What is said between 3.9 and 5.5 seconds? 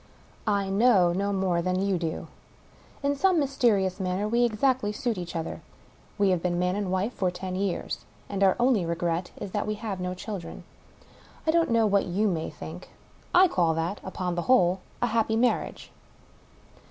manner we exactl; suit each